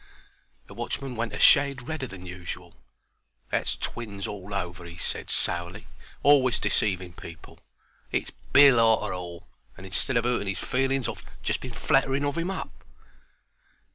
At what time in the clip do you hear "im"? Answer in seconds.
12.35-12.49